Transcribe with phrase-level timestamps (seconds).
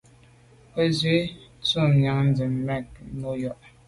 [0.73, 1.33] Kâ gə́ zí’jú
[1.67, 2.87] tɔ̌ míɛ̂nʤám mjɛ̂k
[3.19, 3.51] mú à yá.